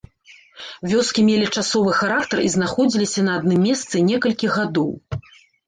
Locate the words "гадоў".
4.59-4.91